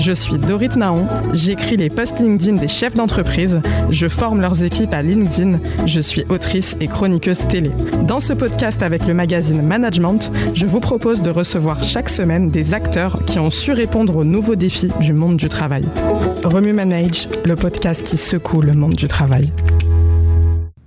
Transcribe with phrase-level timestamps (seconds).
[0.00, 3.60] Je suis Dorit Naon, j'écris les posts LinkedIn des chefs d'entreprise,
[3.90, 7.70] je forme leurs équipes à LinkedIn, je suis autrice et chroniqueuse télé.
[8.06, 12.72] Dans ce podcast avec le magazine Management, je vous propose de recevoir chaque semaine des
[12.72, 15.84] acteurs qui ont su répondre aux nouveaux défis du monde du travail.
[16.44, 19.52] Remue Manage, le podcast qui secoue le monde du travail.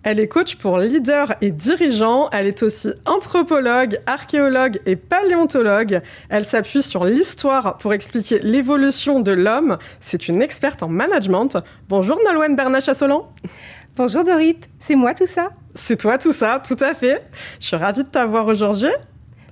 [0.06, 2.30] Elle est coach pour leaders et dirigeants.
[2.32, 6.02] Elle est aussi anthropologue, archéologue et paléontologue.
[6.28, 9.78] Elle s'appuie sur l'histoire pour expliquer l'évolution de l'homme.
[10.02, 11.58] C'est une experte en management.
[11.88, 13.30] Bonjour Nolwenn Bernach-Assolan.
[13.96, 15.52] Bonjour Dorit, c'est moi tout ça?
[15.74, 17.24] C'est toi tout ça, tout à fait.
[17.62, 18.92] Je suis ravie de t'avoir aujourd'hui.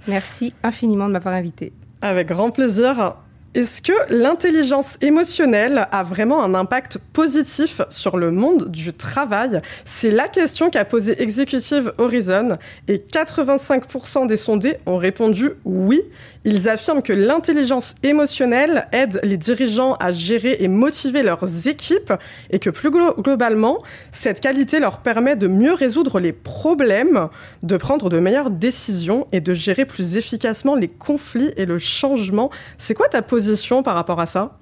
[0.05, 1.71] Merci infiniment de m'avoir invitée.
[2.01, 3.15] Avec grand plaisir.
[3.53, 9.61] Est-ce que l'intelligence émotionnelle a vraiment un impact positif sur le monde du travail?
[9.83, 15.99] C'est la question qu'a posée Executive Horizon et 85% des sondés ont répondu oui.
[16.45, 22.13] Ils affirment que l'intelligence émotionnelle aide les dirigeants à gérer et motiver leurs équipes
[22.51, 23.79] et que plus globalement,
[24.13, 27.27] cette qualité leur permet de mieux résoudre les problèmes,
[27.63, 32.49] de prendre de meilleures décisions et de gérer plus efficacement les conflits et le changement.
[32.77, 33.40] C'est quoi ta position
[33.83, 34.57] par rapport à ça?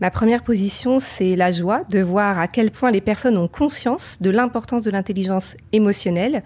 [0.00, 4.16] Ma première position, c'est la joie de voir à quel point les personnes ont conscience
[4.22, 6.42] de l'importance de l'intelligence émotionnelle.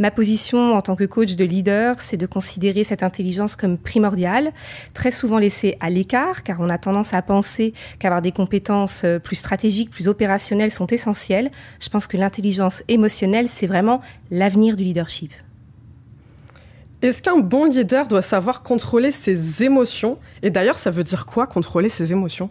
[0.00, 4.50] Ma position en tant que coach de leader, c'est de considérer cette intelligence comme primordiale,
[4.92, 9.20] très souvent laissée à l'écart, car on a tendance à penser qu'avoir des compétences euh,
[9.20, 11.52] plus stratégiques, plus opérationnelles sont essentielles.
[11.80, 14.00] Je pense que l'intelligence émotionnelle, c'est vraiment
[14.32, 15.30] l'avenir du leadership.
[17.02, 20.18] Est-ce qu'un bon leader doit savoir contrôler ses émotions?
[20.42, 22.48] Et d'ailleurs, ça veut dire quoi contrôler ses émotions?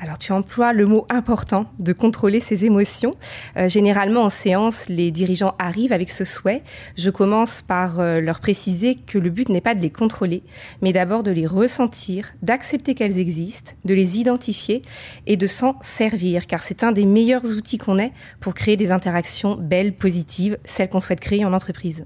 [0.00, 3.12] Alors tu emploies le mot important de contrôler ses émotions.
[3.56, 6.62] Euh, généralement en séance, les dirigeants arrivent avec ce souhait.
[6.96, 10.42] Je commence par euh, leur préciser que le but n'est pas de les contrôler,
[10.82, 14.82] mais d'abord de les ressentir, d'accepter qu'elles existent, de les identifier
[15.28, 18.90] et de s'en servir, car c'est un des meilleurs outils qu'on ait pour créer des
[18.90, 22.04] interactions belles, positives, celles qu'on souhaite créer en entreprise.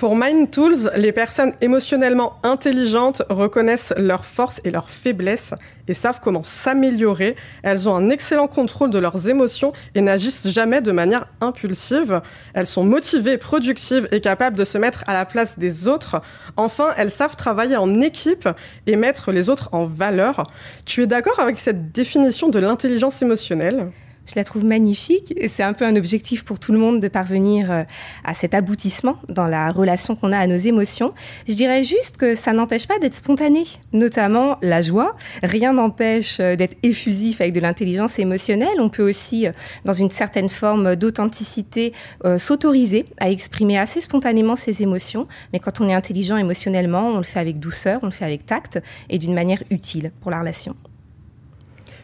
[0.00, 5.52] Pour Mind Tools, les personnes émotionnellement intelligentes reconnaissent leurs forces et leurs faiblesses
[5.88, 7.36] et savent comment s'améliorer.
[7.62, 12.22] Elles ont un excellent contrôle de leurs émotions et n'agissent jamais de manière impulsive.
[12.54, 16.22] Elles sont motivées, productives et capables de se mettre à la place des autres.
[16.56, 18.48] Enfin, elles savent travailler en équipe
[18.86, 20.46] et mettre les autres en valeur.
[20.86, 23.90] Tu es d'accord avec cette définition de l'intelligence émotionnelle?
[24.26, 27.70] Je la trouve magnifique c'est un peu un objectif pour tout le monde de parvenir
[27.70, 27.82] euh,
[28.24, 31.12] à cet aboutissement dans la relation qu'on a à nos émotions.
[31.48, 35.16] Je dirais juste que ça n'empêche pas d'être spontané, notamment la joie.
[35.42, 38.80] Rien n'empêche euh, d'être effusif avec de l'intelligence émotionnelle.
[38.80, 39.52] On peut aussi, euh,
[39.84, 41.92] dans une certaine forme d'authenticité,
[42.38, 45.26] s'autoriser à exprimer assez spontanément ses émotions.
[45.52, 48.46] Mais quand on est intelligent émotionnellement, on le fait avec douceur, on le fait avec
[48.46, 50.76] tact et d'une manière utile pour la relation.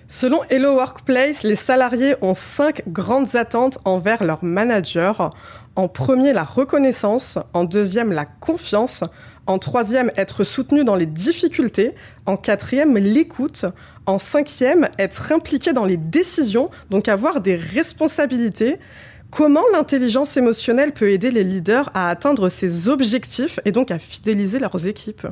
[0.08, 5.30] Selon Hello Workplace, les salariés ont cinq grandes attentes envers leur manager.
[5.74, 7.40] En premier, la reconnaissance.
[7.54, 9.02] En deuxième, la confiance.
[9.46, 11.96] En troisième, être soutenu dans les difficultés.
[12.24, 13.66] En quatrième, l'écoute.
[14.06, 18.78] En cinquième, être impliqué dans les décisions, donc avoir des responsabilités.
[19.32, 24.60] Comment l'intelligence émotionnelle peut aider les leaders à atteindre ces objectifs et donc à fidéliser
[24.60, 25.26] leurs équipes?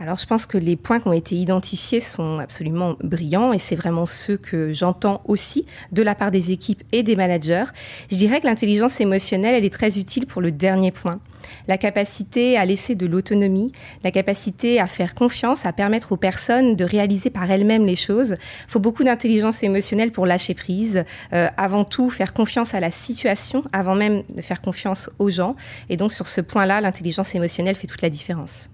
[0.00, 3.76] Alors je pense que les points qui ont été identifiés sont absolument brillants et c'est
[3.76, 7.64] vraiment ceux que j'entends aussi de la part des équipes et des managers.
[8.10, 11.20] Je dirais que l'intelligence émotionnelle, elle est très utile pour le dernier point.
[11.68, 13.70] La capacité à laisser de l'autonomie,
[14.02, 18.36] la capacité à faire confiance, à permettre aux personnes de réaliser par elles-mêmes les choses.
[18.66, 21.04] Il faut beaucoup d'intelligence émotionnelle pour lâcher prise.
[21.32, 25.54] Euh, avant tout, faire confiance à la situation, avant même de faire confiance aux gens.
[25.88, 28.70] Et donc sur ce point-là, l'intelligence émotionnelle fait toute la différence.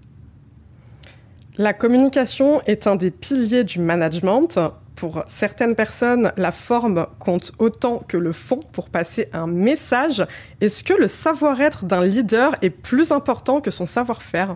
[1.57, 4.57] La communication est un des piliers du management.
[4.95, 10.25] Pour certaines personnes, la forme compte autant que le fond pour passer un message.
[10.61, 14.55] Est-ce que le savoir-être d'un leader est plus important que son savoir-faire?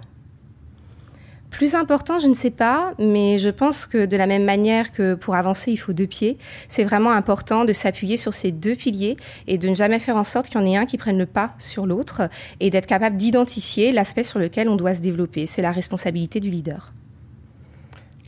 [1.55, 5.15] Plus important, je ne sais pas, mais je pense que de la même manière que
[5.15, 6.37] pour avancer, il faut deux pieds,
[6.67, 9.15] c'est vraiment important de s'appuyer sur ces deux piliers
[9.47, 11.25] et de ne jamais faire en sorte qu'il y en ait un qui prenne le
[11.25, 12.23] pas sur l'autre
[12.59, 15.45] et d'être capable d'identifier l'aspect sur lequel on doit se développer.
[15.45, 16.93] C'est la responsabilité du leader.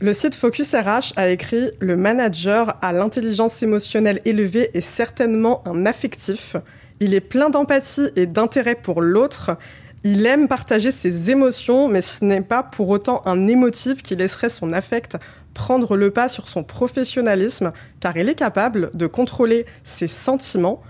[0.00, 5.84] Le site Focus RH a écrit Le manager a l'intelligence émotionnelle élevée et certainement un
[5.84, 6.56] affectif.
[7.00, 9.58] Il est plein d'empathie et d'intérêt pour l'autre
[10.04, 14.48] il aime partager ses émotions, mais ce n'est pas pour autant un émotif qui laisserait
[14.48, 15.16] son affect
[15.54, 20.82] prendre le pas sur son professionnalisme, car il est capable de contrôler ses sentiments.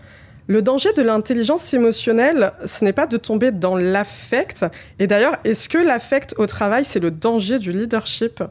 [0.47, 4.67] Le danger de l'intelligence émotionnelle, ce n'est pas de tomber dans l'affect.
[4.99, 8.43] Et d'ailleurs, est-ce que l'affect au travail, c'est le danger du leadership?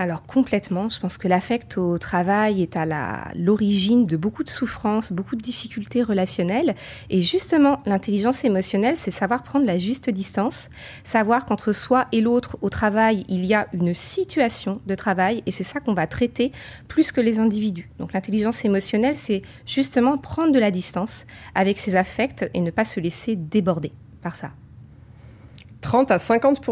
[0.00, 2.86] Alors complètement, je pense que l'affect au travail est à
[3.34, 6.74] l'origine de beaucoup de souffrances, beaucoup de difficultés relationnelles.
[7.10, 10.70] Et justement, l'intelligence émotionnelle, c'est savoir prendre la juste distance,
[11.04, 15.50] savoir qu'entre soi et l'autre au travail, il y a une situation de travail et
[15.50, 16.50] c'est ça qu'on va traiter
[16.88, 17.90] plus que les individus.
[17.98, 22.86] Donc l'intelligence émotionnelle, c'est justement prendre de la distance avec ses affects et ne pas
[22.86, 23.92] se laisser déborder
[24.22, 24.52] par ça.
[25.82, 26.62] 30 à 50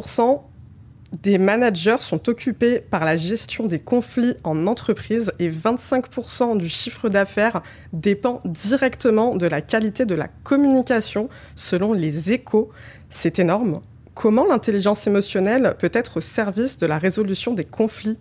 [1.22, 7.08] des managers sont occupés par la gestion des conflits en entreprise et 25% du chiffre
[7.08, 7.62] d'affaires
[7.94, 12.70] dépend directement de la qualité de la communication selon les échos.
[13.08, 13.74] C'est énorme.
[14.14, 18.18] Comment l'intelligence émotionnelle peut être au service de la résolution des conflits?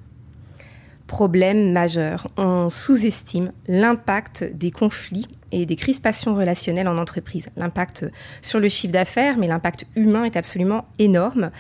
[1.07, 2.27] Problème majeur.
[2.37, 7.49] On sous-estime l'impact des conflits et des crispations relationnelles en entreprise.
[7.55, 8.05] L'impact
[8.41, 11.51] sur le chiffre d'affaires, mais l'impact humain est absolument énorme.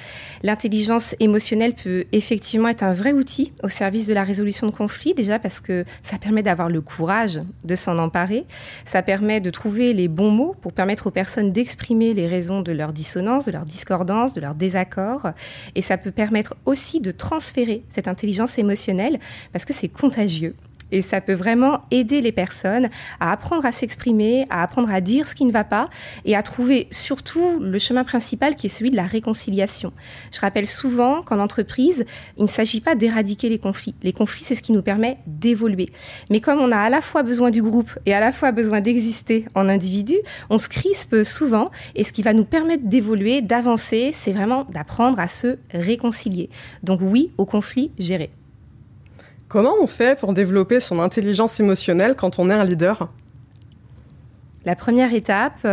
[0.43, 5.13] L'intelligence émotionnelle peut effectivement être un vrai outil au service de la résolution de conflits,
[5.13, 8.45] déjà parce que ça permet d'avoir le courage de s'en emparer,
[8.85, 12.71] ça permet de trouver les bons mots pour permettre aux personnes d'exprimer les raisons de
[12.71, 15.31] leur dissonance, de leur discordance, de leur désaccord,
[15.75, 19.19] et ça peut permettre aussi de transférer cette intelligence émotionnelle
[19.51, 20.55] parce que c'est contagieux.
[20.91, 22.89] Et ça peut vraiment aider les personnes
[23.19, 25.89] à apprendre à s'exprimer, à apprendre à dire ce qui ne va pas
[26.25, 29.91] et à trouver surtout le chemin principal qui est celui de la réconciliation.
[30.31, 32.05] Je rappelle souvent qu'en entreprise,
[32.37, 33.95] il ne s'agit pas d'éradiquer les conflits.
[34.03, 35.89] Les conflits, c'est ce qui nous permet d'évoluer.
[36.29, 38.81] Mais comme on a à la fois besoin du groupe et à la fois besoin
[38.81, 40.15] d'exister en individu,
[40.49, 45.19] on se crispe souvent et ce qui va nous permettre d'évoluer, d'avancer, c'est vraiment d'apprendre
[45.19, 46.49] à se réconcilier.
[46.83, 48.31] Donc oui, au conflit géré.
[49.47, 53.11] Comment on fait pour développer son intelligence émotionnelle quand on est un leader?
[54.65, 55.65] La première étape,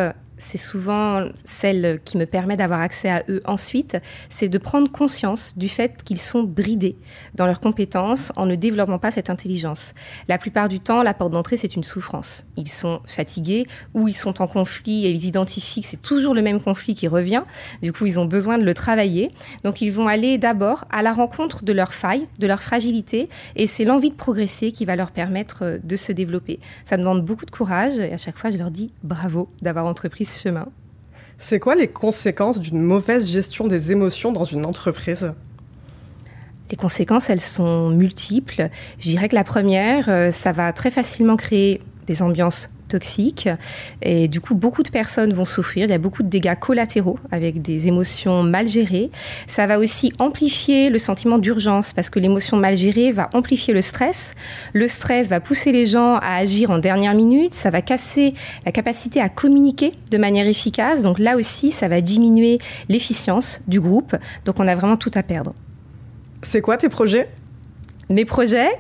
[0.45, 3.97] c'est souvent celle qui me permet d'avoir accès à eux ensuite,
[4.29, 6.97] c'est de prendre conscience du fait qu'ils sont bridés
[7.35, 9.95] dans leurs compétences en ne développant pas cette intelligence.
[10.29, 12.45] La plupart du temps, la porte d'entrée, c'est une souffrance.
[12.57, 16.43] Ils sont fatigués ou ils sont en conflit et ils identifient que c'est toujours le
[16.43, 17.43] même conflit qui revient.
[17.83, 19.31] Du coup, ils ont besoin de le travailler.
[19.65, 23.67] Donc, ils vont aller d'abord à la rencontre de leurs failles, de leurs fragilités et
[23.67, 26.61] c'est l'envie de progresser qui va leur permettre de se développer.
[26.85, 30.27] Ça demande beaucoup de courage et à chaque fois, je leur dis bravo d'avoir entrepris
[30.35, 30.67] chemin.
[31.39, 35.33] C'est quoi les conséquences d'une mauvaise gestion des émotions dans une entreprise?
[36.71, 38.69] Les conséquences, elles sont multiples.
[38.99, 43.49] Je dirais que la première, euh, ça va très facilement créer des ambiances toxiques.
[44.03, 45.87] Et du coup, beaucoup de personnes vont souffrir.
[45.87, 49.11] Il y a beaucoup de dégâts collatéraux avec des émotions mal gérées.
[49.47, 53.83] Ça va aussi amplifier le sentiment d'urgence parce que l'émotion mal gérée va amplifier le
[53.83, 54.35] stress.
[54.73, 57.55] Le stress va pousser les gens à agir en dernière minute.
[57.55, 58.35] Ça va casser
[58.65, 61.03] la capacité à communiquer de manière efficace.
[61.03, 62.59] Donc là aussi, ça va diminuer
[62.89, 64.17] l'efficience du groupe.
[64.45, 65.55] Donc on a vraiment tout à perdre.
[66.43, 67.29] C'est quoi tes projets?
[68.11, 68.71] Mes projets,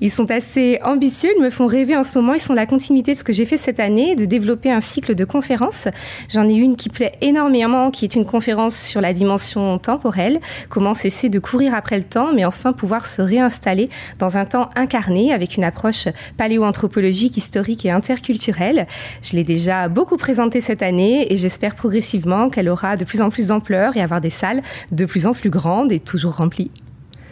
[0.00, 2.34] ils sont assez ambitieux, ils me font rêver en ce moment.
[2.34, 5.14] Ils sont la continuité de ce que j'ai fait cette année, de développer un cycle
[5.14, 5.88] de conférences.
[6.28, 10.94] J'en ai une qui plaît énormément, qui est une conférence sur la dimension temporelle, comment
[10.94, 13.88] cesser de courir après le temps, mais enfin pouvoir se réinstaller
[14.18, 18.86] dans un temps incarné avec une approche paléoanthropologique, historique et interculturelle.
[19.22, 23.30] Je l'ai déjà beaucoup présentée cette année et j'espère progressivement qu'elle aura de plus en
[23.30, 24.60] plus d'ampleur et avoir des salles
[24.92, 26.70] de plus en plus grandes et toujours remplies.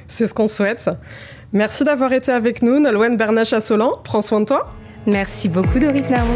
[0.09, 0.91] C'est ce qu'on souhaite.
[1.53, 4.01] Merci d'avoir été avec nous, Nolwenn Bernache-Assolan.
[4.05, 4.71] Prends soin de toi.
[5.07, 6.29] Merci beaucoup, Dorit Naro.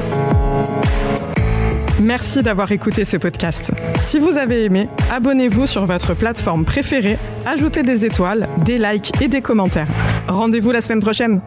[2.03, 3.73] Merci d'avoir écouté ce podcast.
[4.01, 9.29] Si vous avez aimé, abonnez-vous sur votre plateforme préférée, ajoutez des étoiles, des likes et
[9.29, 9.89] des commentaires.
[10.29, 11.41] Rendez-vous la semaine prochaine.